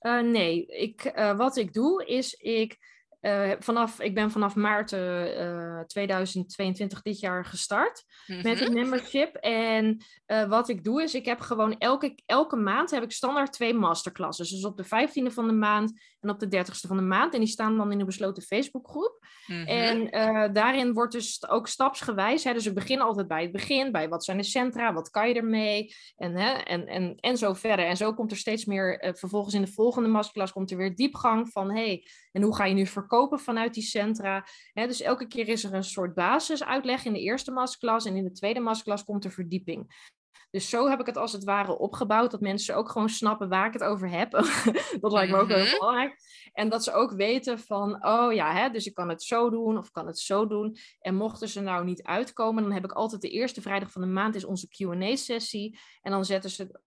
[0.00, 2.78] Uh, nee, ik, uh, wat ik doe is ik
[3.20, 8.72] uh, vanaf, ik ben vanaf maart uh, 2022 dit jaar gestart met het mhm.
[8.72, 9.34] membership.
[9.34, 13.52] En uh, wat ik doe is, ik heb gewoon elke, elke maand heb ik standaard
[13.52, 14.50] twee masterclasses.
[14.50, 17.34] Dus op de 15e van de maand en op de 30e van de maand.
[17.34, 19.18] En die staan dan in een besloten Facebookgroep.
[19.46, 20.10] Mm En
[20.52, 22.44] daarin wordt dus ook stapsgewijs.
[22.44, 25.28] Hè, dus ik begin altijd bij het begin, bij wat zijn de centra, wat kan
[25.28, 25.94] je ermee?
[26.16, 27.86] En, hè, en, en, en zo verder.
[27.86, 31.48] En zo komt er steeds meer, vervolgens in de volgende masterclass komt er weer diepgang
[31.52, 33.09] van, hey, en hoe ga je nu verkopen?
[33.10, 34.46] Kopen vanuit die centra.
[34.72, 38.32] dus elke keer is er een soort basisuitleg in de eerste masterclass en in de
[38.32, 40.08] tweede masterclass komt er verdieping.
[40.50, 43.66] Dus zo heb ik het als het ware opgebouwd, dat mensen ook gewoon snappen waar
[43.66, 44.30] ik het over heb.
[45.00, 45.78] dat lijkt me ook heel mhm.
[45.78, 46.16] belangrijk.
[46.52, 49.78] En dat ze ook weten van, oh ja, hè, dus ik kan het zo doen
[49.78, 50.76] of kan het zo doen.
[51.00, 54.08] En mochten ze nou niet uitkomen, dan heb ik altijd de eerste vrijdag van de
[54.08, 55.78] maand is onze Q&A-sessie.
[56.02, 56.80] En dan zetten ze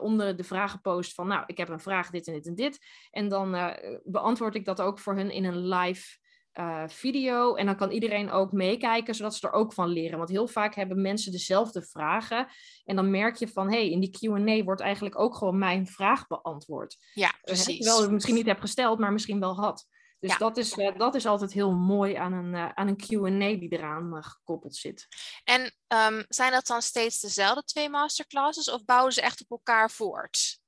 [0.00, 2.78] onder de vragenpost van, nou, ik heb een vraag, dit en dit en dit.
[3.10, 3.70] En dan uh,
[4.04, 6.18] beantwoord ik dat ook voor hun in een live
[6.58, 7.54] uh, video.
[7.54, 10.18] En dan kan iedereen ook meekijken, zodat ze er ook van leren.
[10.18, 12.46] Want heel vaak hebben mensen dezelfde vragen.
[12.84, 15.86] En dan merk je van, hé, hey, in die Q&A wordt eigenlijk ook gewoon mijn
[15.86, 16.96] vraag beantwoord.
[17.14, 17.76] Ja, precies.
[17.76, 19.86] Terwijl ik het misschien niet heb gesteld, maar misschien wel had.
[20.26, 23.58] Dus dat, is, uh, dat is altijd heel mooi aan een, uh, aan een QA
[23.58, 25.06] die eraan uh, gekoppeld zit.
[25.44, 29.90] En um, zijn dat dan steeds dezelfde twee masterclasses of bouwen ze echt op elkaar
[29.90, 30.58] voort?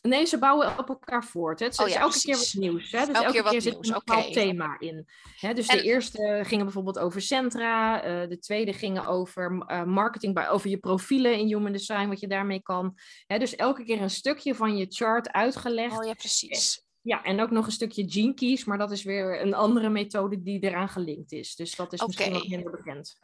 [0.00, 1.58] Nee, ze bouwen op elkaar voort.
[1.58, 1.64] Hè.
[1.64, 2.92] Het is oh, ja, elke keer wat nieuws.
[2.92, 2.98] Hè.
[3.06, 5.08] Dus elke, elke keer, zit er een bepaald thema in.
[5.36, 5.76] Hè, dus en...
[5.76, 8.00] de eerste gingen bijvoorbeeld over centra.
[8.26, 9.52] de tweede gingen over
[9.86, 12.98] marketing, bij, over je profielen in human design, wat je daarmee kan.
[13.26, 15.98] Hè, dus elke keer een stukje van je chart uitgelegd.
[15.98, 16.83] Oh ja, precies.
[17.04, 20.42] Ja, en ook nog een stukje gene keys, maar dat is weer een andere methode
[20.42, 21.54] die eraan gelinkt is.
[21.54, 22.14] Dus dat is okay.
[22.14, 23.18] misschien wat minder bekend.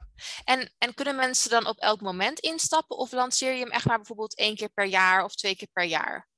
[0.45, 3.97] En, en kunnen mensen dan op elk moment instappen of lanceer je hem echt maar
[3.97, 6.29] bijvoorbeeld één keer per jaar of twee keer per jaar?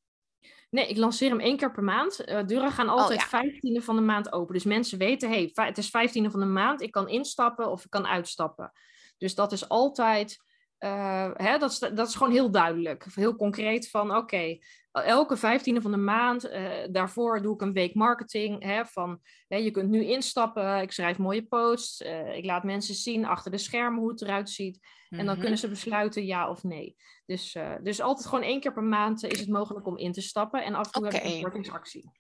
[0.71, 2.29] Nee, ik lanceer hem één keer per maand.
[2.29, 3.81] Uh, deuren gaan altijd oh, ja.
[3.81, 4.55] van de maand open.
[4.55, 7.91] Dus mensen weten, hey, het is vijftiende van de maand, ik kan instappen of ik
[7.91, 8.73] kan uitstappen.
[9.19, 10.37] Dus dat is altijd,
[10.85, 13.07] uh, hè, dat, is, dat is gewoon heel duidelijk.
[13.15, 14.59] Heel concreet van, oké,
[14.93, 18.63] elke vijftiende van de maand, uh, daarvoor doe ik een week marketing.
[18.63, 22.95] Hè, van, hè, je kunt nu instappen, ik schrijf mooie posts, uh, ik laat mensen
[22.95, 24.79] zien achter de schermen hoe het eruit ziet.
[25.09, 25.41] En dan mhm.
[25.41, 26.97] kunnen ze besluiten ja of nee.
[27.27, 30.65] Dus, dus altijd gewoon één keer per maand is het mogelijk om in te stappen.
[30.65, 31.19] En af en toe okay.
[31.19, 32.11] heb ik een kortingsactie.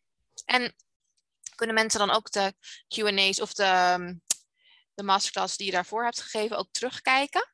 [0.45, 0.75] En
[1.55, 2.55] kunnen mensen dan ook de
[2.89, 3.97] Q&A's of de,
[4.95, 7.52] de masterclass die je daarvoor hebt gegeven ook terugkijken?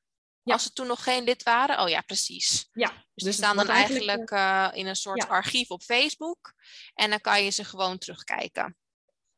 [0.52, 1.80] Als ze toen nog geen lid waren?
[1.80, 2.68] Oh ja, precies.
[2.72, 6.52] Ja, dus, die dus staan dan eigenlijk, uh, in een soort archief op Facebook.
[6.94, 8.76] En dan kan je ze gewoon terugkijken.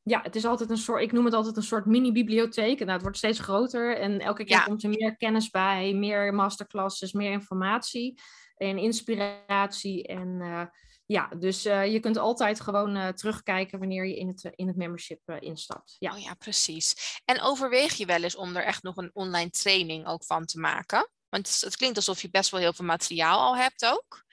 [0.02, 2.78] Ja, het is altijd een soort, ik noem het altijd een soort mini-bibliotheek.
[2.78, 7.12] Nou, het wordt steeds groter en elke keer komt er meer kennis bij, meer masterclasses,
[7.12, 8.20] meer informatie
[8.56, 10.06] en inspiratie.
[10.06, 10.62] En uh,
[11.10, 14.76] ja, dus uh, je kunt altijd gewoon uh, terugkijken wanneer je in het, in het
[14.76, 15.96] membership uh, instapt.
[15.98, 16.12] Ja.
[16.12, 17.20] Oh ja, precies.
[17.24, 20.58] En overweeg je wel eens om er echt nog een online training ook van te
[20.58, 21.10] maken?
[21.28, 24.24] Want het, het klinkt alsof je best wel heel veel materiaal al hebt ook.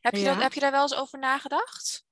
[0.00, 0.32] Heb je, ja.
[0.32, 2.04] dat, heb je daar wel eens over nagedacht?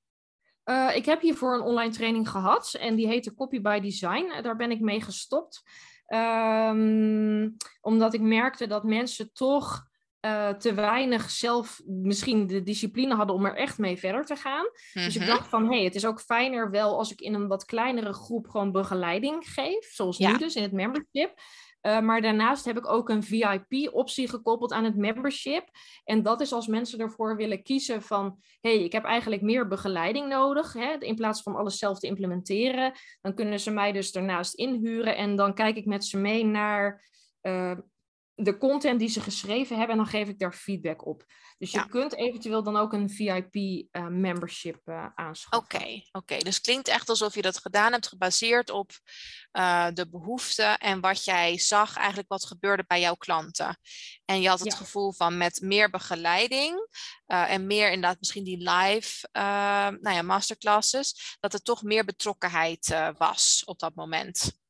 [0.95, 4.43] ik heb hiervoor een online training gehad en die heette Copy by Design.
[4.43, 5.63] Daar ben ik mee gestopt.
[6.07, 9.91] Um, omdat ik merkte dat mensen toch
[10.27, 14.65] uh, te weinig zelf misschien de discipline hadden om er echt mee verder te gaan.
[14.93, 15.31] Dus ik mhm.
[15.31, 18.13] dacht van, hé, hey, het is ook fijner wel als ik in een wat kleinere
[18.13, 21.35] groep gewoon begeleiding geef, zoals nu dus in het membership.
[21.83, 25.69] Uh, maar daarnaast heb ik ook een VIP-optie gekoppeld aan het membership.
[26.05, 28.39] En dat is als mensen ervoor willen kiezen van...
[28.61, 30.73] hé, hey, ik heb eigenlijk meer begeleiding nodig...
[30.73, 32.93] Hè, in plaats van alles zelf te implementeren.
[33.21, 35.17] Dan kunnen ze mij dus daarnaast inhuren...
[35.17, 37.11] en dan kijk ik met ze mee naar...
[37.43, 37.73] Uh,
[38.35, 41.25] de content die ze geschreven hebben en dan geef ik daar feedback op.
[41.59, 45.79] Dus je kunt eventueel dan ook een VIP-membership eh, uh, eh, aanschaffen.
[45.79, 46.39] Oké, oké.
[46.39, 48.91] dus het klinkt echt alsof je dat gedaan hebt gebaseerd op
[49.53, 53.79] uh, de behoeften en wat jij zag eigenlijk wat gebeurde bij jouw klanten.
[54.25, 56.89] En je had het gevoel van met meer begeleiding
[57.27, 63.63] en meer inderdaad misschien die live nou ja, masterclasses, dat er toch meer betrokkenheid was
[63.65, 64.62] op dat moment.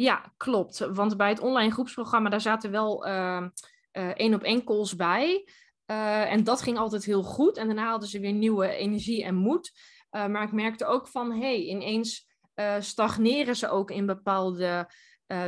[0.00, 0.78] Ja, klopt.
[0.78, 3.46] Want bij het online groepsprogramma, daar zaten wel uh,
[3.92, 5.48] één op één calls bij.
[5.86, 7.56] Uh, en dat ging altijd heel goed.
[7.56, 9.72] En daarna hadden ze weer nieuwe energie en moed.
[10.10, 12.28] Uh, maar ik merkte ook van, hé, hey, ineens
[12.78, 14.90] stagneren ze ook in bepaalde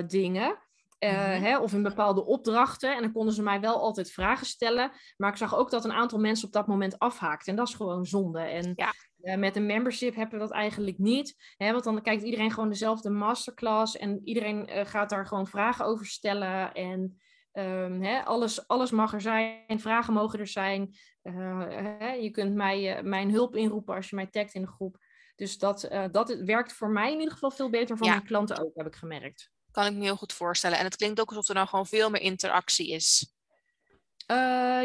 [0.06, 0.48] dingen.
[0.48, 0.60] Mm
[0.98, 2.96] hè, of in bepaalde opdrachten.
[2.96, 4.90] En dan konden ze mij wel altijd vragen stellen.
[5.16, 7.52] Maar ik zag ook dat een aantal mensen op dat moment afhaakten.
[7.52, 8.40] En dat is gewoon zonde.
[8.40, 8.92] En ja.
[9.22, 11.54] Uh, met een membership hebben we dat eigenlijk niet.
[11.56, 15.84] Hè, want dan kijkt iedereen gewoon dezelfde masterclass en iedereen uh, gaat daar gewoon vragen
[15.84, 16.72] over stellen.
[16.72, 17.20] En
[17.52, 20.96] um, hè, alles, alles mag er zijn, vragen mogen er zijn.
[21.22, 21.64] Uh,
[21.98, 24.96] hè, je kunt mij, mijn hulp inroepen als je mij tagt in de groep.
[25.36, 28.74] Dus dat, dat werkt voor mij in ieder geval veel beter voor mijn klanten ook,
[28.74, 29.50] heb ik gemerkt.
[29.70, 30.78] Kan ik me heel goed voorstellen.
[30.78, 33.34] En het klinkt ook alsof er dan gewoon veel meer interactie is.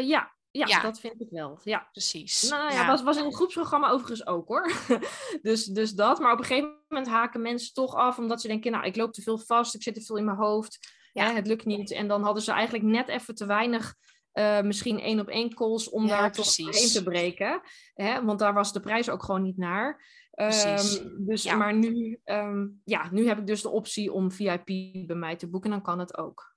[0.02, 1.60] ja, ja, dat vind ik wel.
[1.64, 2.48] Ja, precies.
[2.48, 4.72] Nou ja, Was, was in het groepsprogramma overigens ook hoor.
[5.42, 6.18] dus, dus dat.
[6.18, 9.12] Maar op een gegeven moment haken mensen toch af omdat ze denken, nou, ik loop
[9.12, 10.78] te veel vast, ik zit te veel in mijn hoofd.
[11.12, 11.24] Ja.
[11.24, 11.92] Hè, het lukt niet.
[11.92, 13.94] En dan hadden ze eigenlijk net even te weinig.
[14.32, 17.60] Uh, misschien één op één calls om daar toch in te breken.
[17.94, 18.24] Hè?
[18.24, 20.02] Want daar was de prijs ook gewoon niet naar.
[20.34, 24.66] Um, dus, Maar nu, um, ja, nu heb ik dus de optie om VIP
[25.06, 25.70] bij mij te boeken.
[25.70, 26.56] Dan kan het ook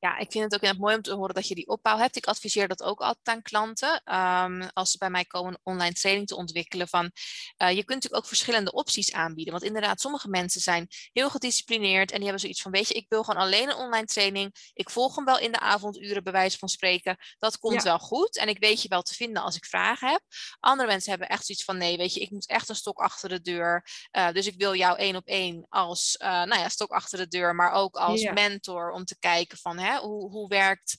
[0.00, 2.16] ja, ik vind het ook mooi om te horen dat je die opbouw hebt.
[2.16, 4.02] Ik adviseer dat ook altijd aan klanten.
[4.14, 6.88] Um, als ze bij mij komen een online training te ontwikkelen.
[6.88, 9.52] Van, uh, je kunt natuurlijk ook verschillende opties aanbieden.
[9.52, 12.10] Want inderdaad, sommige mensen zijn heel gedisciplineerd.
[12.10, 14.70] En die hebben zoiets van, weet je, ik wil gewoon alleen een online training.
[14.72, 17.16] Ik volg hem wel in de avonduren, bij wijze van spreken.
[17.38, 18.36] Dat komt wel goed.
[18.36, 20.22] En ik weet je wel te vinden als ik vragen heb.
[20.60, 23.28] Andere mensen hebben echt zoiets van, nee, weet je, ik moet echt een stok achter
[23.28, 23.86] de deur.
[24.16, 27.28] Uh, dus ik wil jou één op één als, uh, nou ja, stok achter de
[27.28, 27.54] deur.
[27.54, 30.96] Maar ook als mentor om te kijken van, hè, hoe, hoe werkt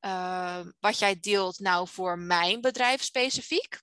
[0.00, 3.82] uh, wat jij deelt nou voor mijn bedrijf specifiek?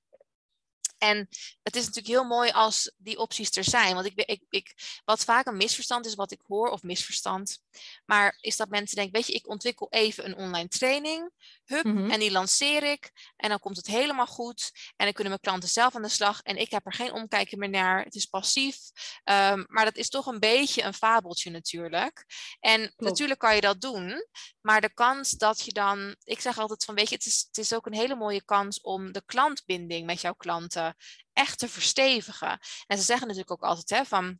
[0.97, 1.27] En
[1.63, 3.93] het is natuurlijk heel mooi als die opties er zijn.
[3.93, 4.73] Want ik, ik, ik,
[5.05, 7.59] wat vaak een misverstand is, wat ik hoor, of misverstand,
[8.05, 11.31] maar is dat mensen denken, weet je, ik ontwikkel even een online training,
[11.65, 12.09] hup, mhm.
[12.09, 15.69] en die lanceer ik, en dan komt het helemaal goed, en dan kunnen mijn klanten
[15.69, 18.77] zelf aan de slag, en ik heb er geen omkijken meer naar, het is passief,
[19.23, 22.25] um, maar dat is toch een beetje een fabeltje natuurlijk.
[22.59, 24.27] En natuurlijk kan je dat doen,
[24.61, 27.57] maar de kans dat je dan, ik zeg altijd van, weet je, het is, het
[27.57, 30.94] is ook een hele mooie kans om de klantbinding met jouw klanten
[31.33, 32.59] echt te verstevigen.
[32.87, 34.39] En ze zeggen natuurlijk ook altijd hè, van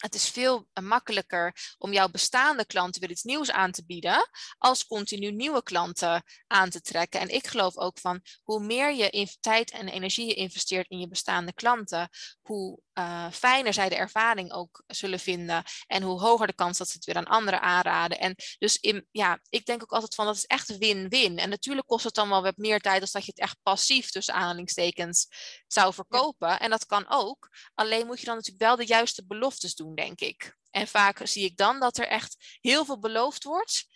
[0.00, 4.86] het is veel makkelijker om jouw bestaande klanten weer iets nieuws aan te bieden, als
[4.86, 7.20] continu nieuwe klanten aan te trekken.
[7.20, 11.08] En ik geloof ook van hoe meer je tijd en energie je investeert in je
[11.08, 12.08] bestaande klanten,
[12.40, 16.88] hoe uh, fijner zij de ervaring ook zullen vinden en hoe hoger de kans dat
[16.88, 18.18] ze het weer aan anderen aanraden.
[18.18, 21.38] En dus in, ja, ik denk ook altijd van dat is echt win-win.
[21.38, 24.10] En natuurlijk kost het dan wel wat meer tijd als dat je het echt passief
[24.10, 25.26] tussen aanhalingstekens
[25.66, 26.60] zou verkopen.
[26.60, 27.48] En dat kan ook.
[27.74, 30.58] Alleen moet je dan natuurlijk wel de juiste beloftes doen, denk ik.
[30.70, 33.86] En vaak zie ik dan dat er echt heel veel beloofd wordt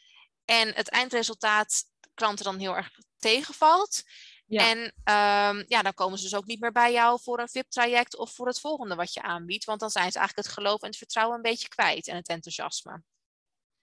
[0.45, 4.03] en het eindresultaat klanten dan heel erg tegenvalt.
[4.49, 8.17] En um, ja, dan komen ze dus ook niet meer bij jou voor een VIP-traject
[8.17, 9.65] of voor het volgende wat je aanbiedt.
[9.65, 12.29] Want dan zijn ze eigenlijk het geloof en het vertrouwen een beetje kwijt en het
[12.29, 13.03] enthousiasme.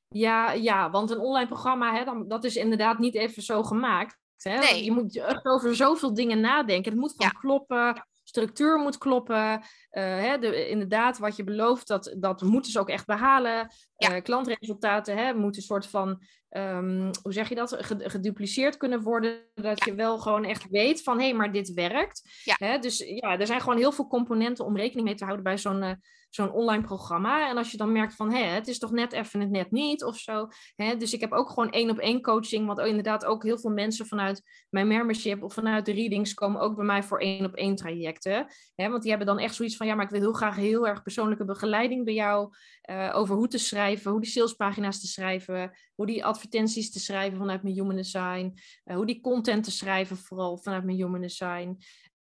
[0.08, 4.20] Ja, ja want een online programma, hè, dan, dat is inderdaad niet even zo gemaakt.
[4.38, 4.58] Hè?
[4.58, 4.84] Nee.
[4.84, 6.92] Je moet over zoveel dingen nadenken.
[6.92, 9.54] Het moet gewoon kloppen structuur moet kloppen.
[9.54, 9.60] Uh,
[9.92, 13.72] hè, de, inderdaad, wat je belooft, dat, dat moeten ze ook echt behalen.
[13.98, 14.16] Ja.
[14.16, 19.40] Uh, klantresultaten hè, moeten een soort van, um, hoe zeg je dat, gedupliceerd kunnen worden.
[19.54, 22.22] Dat je wel gewoon echt weet van, hé, hey, maar dit werkt.
[22.44, 22.56] Ja.
[22.58, 25.58] Hè, dus ja, er zijn gewoon heel veel componenten om rekening mee te houden bij
[25.58, 25.92] zo'n uh,
[26.36, 27.50] zo'n online programma.
[27.50, 30.04] En als je dan merkt van, hé, het is toch net even het net niet
[30.04, 30.48] of zo.
[30.76, 30.98] Hè?
[30.98, 34.06] Dus ik heb ook gewoon één op één coaching, want inderdaad ook heel veel mensen
[34.06, 37.76] vanuit mijn membership of vanuit de readings komen ook bij mij voor één op één
[37.76, 38.48] trajecten.
[38.76, 38.90] Hè?
[38.90, 41.02] Want die hebben dan echt zoiets van, ja, maar ik wil heel graag heel erg
[41.02, 42.50] persoonlijke begeleiding bij jou
[42.90, 47.38] uh, over hoe te schrijven, hoe die salespagina's te schrijven, hoe die advertenties te schrijven
[47.38, 48.54] vanuit mijn human design,
[48.86, 51.78] uh, hoe die content te schrijven vooral vanuit mijn human design.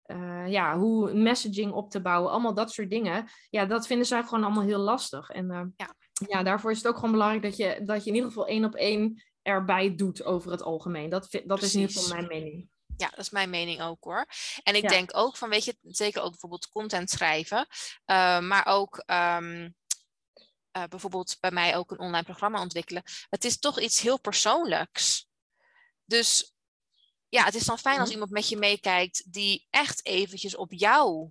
[0.07, 3.29] Uh, ja, hoe messaging op te bouwen, allemaal dat soort dingen.
[3.51, 5.31] Ja, dat vinden zij gewoon allemaal heel lastig.
[5.31, 5.95] En uh, ja.
[6.29, 8.65] ja, daarvoor is het ook gewoon belangrijk dat je, dat je in ieder geval één
[8.65, 11.11] op één erbij doet over het algemeen.
[11.11, 12.69] Dat, dat is in ieder geval mijn mening.
[12.97, 14.27] Ja, dat is mijn mening ook hoor.
[14.63, 17.67] En ik denk ook van, weet je, zeker ook bijvoorbeeld content schrijven,
[18.07, 19.75] uh, maar ook um,
[20.75, 25.29] eh, bijvoorbeeld bij mij ook een online programma ontwikkelen, het is toch iets heel persoonlijks.
[26.05, 26.54] Dus
[27.35, 28.13] ja, het is dan fijn als Mhm.
[28.13, 31.31] iemand met je meekijkt die echt eventjes op jou,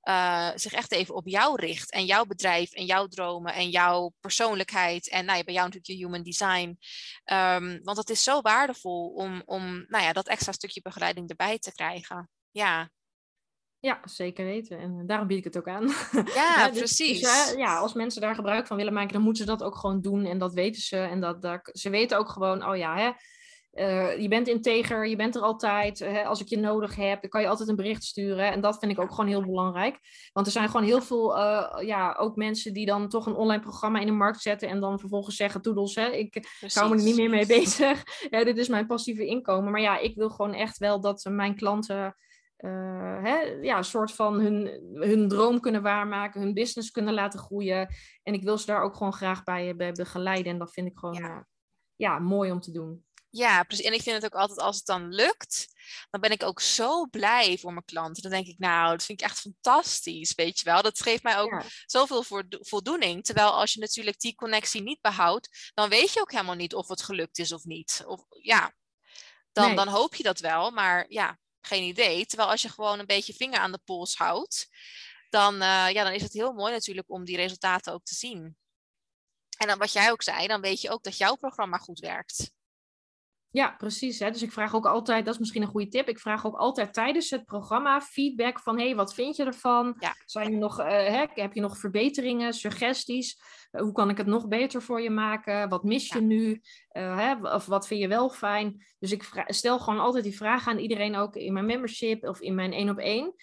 [0.00, 4.12] eh, zich echt even op jou richt en jouw bedrijf en jouw dromen en jouw
[4.20, 6.78] persoonlijkheid en nou ja, bij jou natuurlijk je human design.
[7.24, 11.58] Ehm, want het is zo waardevol om, om nou ja, dat extra stukje begeleiding erbij
[11.58, 12.30] te krijgen.
[12.50, 12.90] Ja,
[13.78, 14.78] Ja, zeker weten.
[14.78, 15.94] En daarom bied ik het ook aan.
[16.34, 17.20] ja dus- precies.
[17.20, 19.76] Dus, eh, ja, als mensen daar gebruik van willen maken, dan moeten ze dat ook
[19.76, 20.24] gewoon doen.
[20.24, 20.96] En dat weten ze.
[20.96, 23.10] En dat, dat, ze weten ook gewoon, oh ja, hè,
[23.74, 25.98] eh, je bent integer, je bent er altijd.
[25.98, 28.52] Hè, als ik je nodig heb, dan kan je altijd een bericht sturen.
[28.52, 29.98] En dat vind ik ook gewoon heel belangrijk.
[30.32, 33.62] Want er zijn gewoon heel veel, eh, ja, ook mensen die dan toch een online
[33.62, 34.68] programma in de markt zetten.
[34.68, 38.02] En dan vervolgens zeggen, toedels, hè, ik, ik hou me er niet meer mee bezig.
[38.30, 39.72] Ja, dit is mijn passieve inkomen.
[39.72, 42.16] Maar ja, ik wil gewoon echt wel dat mijn klanten
[42.56, 47.38] eh, hè, ja, een soort van hun, hun droom kunnen waarmaken, hun business kunnen laten
[47.38, 47.88] groeien.
[48.22, 50.52] En ik wil ze daar ook gewoon graag bij, bij begeleiden.
[50.52, 51.44] En dat vind ik gewoon
[51.96, 53.04] ja, mooi om te doen.
[53.36, 53.84] Ja, precies.
[53.84, 55.66] En ik vind het ook altijd als het dan lukt,
[56.10, 58.22] dan ben ik ook zo blij voor mijn klanten.
[58.22, 60.82] Dan denk ik, nou, dat vind ik echt fantastisch, weet je wel.
[60.82, 61.62] Dat geeft mij ook Ja.
[61.86, 63.24] zoveel voldo- voldoening.
[63.24, 66.88] Terwijl als je natuurlijk die connectie niet behoudt, dan weet je ook helemaal niet of
[66.88, 68.02] het gelukt is of niet.
[68.06, 68.74] Of ja,
[69.52, 69.76] dan, Nee.
[69.76, 72.26] dan hoop je dat wel, maar ja, geen idee.
[72.26, 74.68] Terwijl als je gewoon een beetje vinger aan de pols houdt,
[75.30, 78.56] dan, eh, ja, dan is het heel mooi natuurlijk om die resultaten ook te zien.
[79.58, 82.52] En dan wat jij ook zei, dan weet je ook dat jouw programma goed werkt.
[83.54, 84.18] Ja, precies.
[84.18, 84.30] Hè?
[84.30, 86.92] Dus ik vraag ook altijd, dat is misschien een goede tip, ik vraag ook altijd
[86.92, 89.96] tijdens het programma feedback van, hé, hey, wat vind je ervan?
[89.98, 90.14] Ja.
[90.24, 93.40] Zijn er nog, eh, hè, heb je nog verbeteringen, suggesties?
[93.70, 95.68] Eh, hoe kan ik het nog beter voor je maken?
[95.68, 96.24] Wat mis je Ja.
[96.24, 96.60] nu?
[96.88, 97.54] Eh, hè?
[97.54, 98.84] Of wat vind je wel fijn?
[98.98, 102.54] Dus ik stel gewoon altijd die vraag aan iedereen ook in mijn membership of in
[102.54, 103.34] mijn één op één.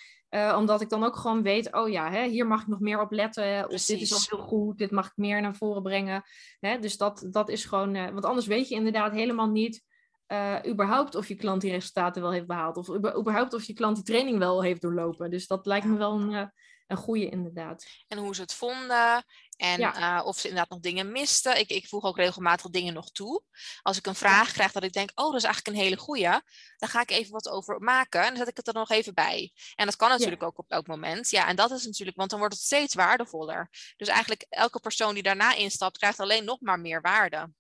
[0.56, 3.12] Omdat ik dan ook gewoon weet, oh ja, hè, hier mag ik nog meer op
[3.12, 3.70] letten.
[3.70, 6.24] Of dit is al heel goed, dit mag ik meer naar voren brengen.
[6.60, 6.80] Hè?
[6.80, 9.90] Dus dat, dat is gewoon, want anders weet je inderdaad helemaal niet
[10.32, 12.78] eh, überhaupt of je klant die resultaten wel heeft behaald.
[12.78, 15.30] Of überhaupt of je klant die training wel heeft doorlopen.
[15.32, 16.46] Dus dat lijkt me wel een, eh,
[16.88, 17.86] een goede inderdaad.
[18.08, 19.24] en hoe ze het vonden.
[19.58, 20.20] En Ja.
[20.20, 21.60] eh, of ze inderdaad nog dingen misten.
[21.60, 23.42] Ik, ik voeg ook regelmatig dingen nog toe.
[23.82, 26.40] Als ik een vraag krijg dat ik denk, oh, dat is eigenlijk een hele goeie.
[26.78, 29.14] Dan ga ik even wat over maken en dan zet ik het er nog even
[29.14, 29.52] bij.
[29.76, 31.30] En dat kan natuurlijk ook op elk moment.
[31.30, 33.70] Ja, en dat is natuurlijk, want dan wordt het steeds waardevoller.
[33.98, 37.52] Dus eigenlijk elke persoon die daarna instapt, krijgt alleen nog maar meer waarde.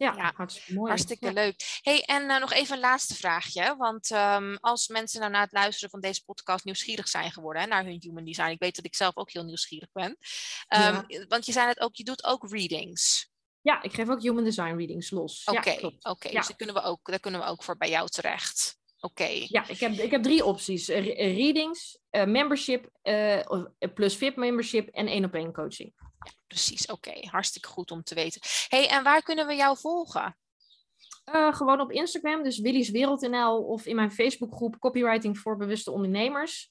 [0.00, 0.88] Ja, Ja, hartstikke mooi.
[0.88, 1.32] Hartstikke Ja.
[1.32, 1.78] leuk.
[1.82, 3.74] Hey, en eh, nog even een laatste vraagje.
[3.76, 7.68] Want ehm, als mensen nou na het luisteren van deze podcast nieuwsgierig zijn geworden hè,
[7.68, 8.50] naar hun human design.
[8.50, 10.16] Ik weet dat ik zelf ook heel nieuwsgierig ben.
[10.66, 13.28] Ehm, Want je zei het ook, je doet ook readings.
[13.60, 15.44] Ja, ik geef ook human design readings los.
[15.44, 16.30] Oké, oké.
[16.30, 18.78] Dus daar kunnen, we ook, daar kunnen we ook voor bij jou terecht.
[19.00, 19.28] Oké.
[19.46, 20.88] Ja, ik heb, ik heb drie opties.
[20.88, 25.92] Re- readings, eh, membership, eh, eh, plus VIP membership en één op één coaching.
[26.46, 27.12] Precies, oké.
[27.20, 28.40] Hartstikke goed om te weten.
[28.68, 30.36] hey, en waar kunnen we jou volgen?
[31.50, 36.70] Gewoon op Instagram, dus Willy's Wereld.nl of in mijn Facebookgroep Copywriting voor Bewuste Ondernemers.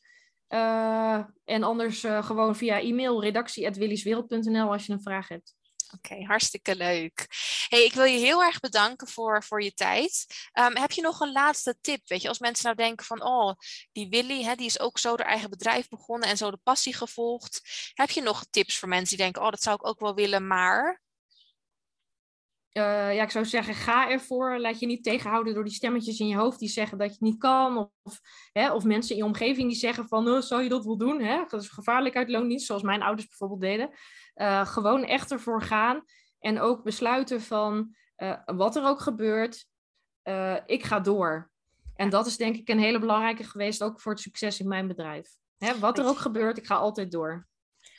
[1.45, 5.55] En anders gewoon via e-mail redactie.willyswereld.nl als je een vraag hebt.
[5.93, 7.27] Oké, hartstikke leuk.
[7.67, 10.25] Hey, ik wil je heel erg bedanken voor, voor je tijd.
[10.51, 12.07] Ehm, heb je nog een laatste tip?
[12.07, 13.53] Weet je, als mensen nou denken van, oh,
[13.91, 16.95] die Willy, hè, die is ook zo haar eigen bedrijf begonnen en zo de passie
[16.95, 17.61] gevolgd.
[17.93, 20.47] Heb je nog tips voor mensen die denken, oh, dat zou ik ook wel willen,
[20.47, 21.01] maar...
[22.69, 24.59] Eh, ja, ik zou zeggen, ga ervoor.
[24.59, 27.21] Laat je niet tegenhouden door die stemmetjes in je hoofd die zeggen dat je het
[27.21, 27.91] niet kan.
[28.01, 28.19] Of,
[28.51, 31.21] hè, of mensen in je omgeving die zeggen van, oh, zou je dat wel doen?
[31.21, 31.43] Hè?
[31.47, 33.89] Dat is gevaarlijk uit loondienst, zoals mijn ouders bijvoorbeeld deden.
[34.39, 36.03] Eh, gewoon echt ervoor gaan.
[36.39, 39.65] En ook besluiten van, eh, wat er ook gebeurt,
[40.21, 41.51] eh, ik ga door.
[41.95, 44.87] En dat is denk ik een hele belangrijke geweest, ook voor het succes in mijn
[44.87, 45.29] bedrijf.
[45.57, 47.47] Hè, wat er ook gebeurt, ik ga altijd door.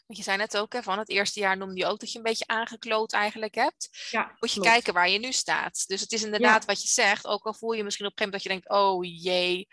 [0.06, 2.18] Want je zei net ook, hè, van het eerste jaar noemde je ook dat je
[2.18, 4.08] een beetje aangekloot eigenlijk hebt.
[4.10, 4.68] Ja, Moet je klopt.
[4.68, 5.84] kijken waar je nu staat.
[5.86, 8.48] Dus het is inderdaad wat je zegt, ook al voel je misschien op een gegeven
[8.48, 9.68] moment dat je denkt, oh jee,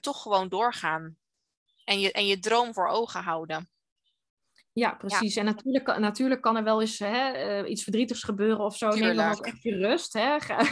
[0.00, 1.16] toch gewoon doorgaan.
[1.84, 3.70] En je, en je droom voor ogen houden.
[4.76, 5.36] Ja, precies.
[5.36, 8.88] En natuurlijk, kan- natuurlijk kan er wel eens hè, eh, iets verdrietigs gebeuren of zo.
[8.88, 9.36] Neem dan Tuurlijk.
[9.38, 10.12] ook echt je rust.
[10.12, 10.40] Hè.
[10.46, 10.64] Ga,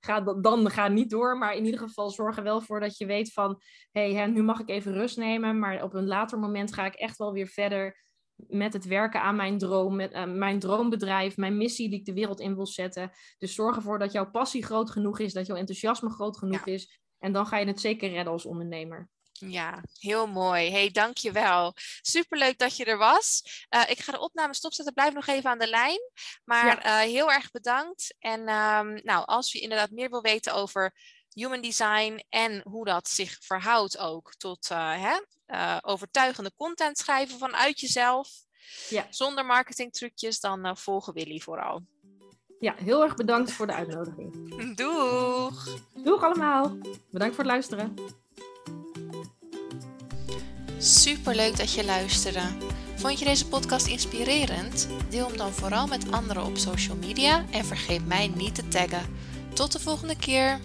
[0.00, 1.38] ga, dan- ga niet door.
[1.38, 3.60] Maar in ieder geval zorg er wel voor dat je weet van...
[3.92, 5.58] hé, hè, nu mag ik even rust nemen.
[5.58, 7.98] Maar op een later moment ga ik echt wel weer verder
[8.34, 9.96] met het werken aan mijn droom.
[9.96, 13.10] Met eh, mijn droombedrijf, mijn missie die ik de wereld in wil zetten.
[13.38, 15.32] Dus zorg ervoor dat jouw passie groot genoeg is.
[15.32, 17.00] Dat jouw enthousiasme groot genoeg is.
[17.18, 19.08] En dan ga je het zeker redden als ondernemer.
[19.46, 20.70] Ja, heel mooi.
[20.70, 21.74] hey, dankjewel.
[22.00, 23.42] Superleuk dat je er was.
[23.68, 24.94] Eh, ik ga de opname stopzetten.
[24.94, 26.00] Blijf nog even aan de lijn.
[26.44, 26.82] Maar Ja.
[26.82, 28.14] eh, heel erg bedankt.
[28.18, 30.94] En ehm, nou, als je inderdaad meer wil weten over
[31.32, 37.80] human design en hoe dat zich verhoudt ook tot eh, hè, overtuigende content schrijven vanuit
[37.80, 38.28] jezelf.
[38.88, 39.06] Ja.
[39.10, 41.82] Zonder marketingtrucjes, dan volgen Willy vooral.
[42.60, 44.34] Ja, heel erg bedankt voor de uitnodiging.
[44.76, 45.64] Doeg!
[45.94, 46.76] Doeg allemaal.
[47.10, 47.94] Bedankt voor het luisteren.
[50.78, 52.42] Superleuk dat je luisterde.
[52.96, 54.88] Vond je deze podcast inspirerend?
[55.08, 59.02] Deel hem dan vooral met anderen op social media en vergeet mij niet te taggen.
[59.54, 60.60] Tot de volgende keer!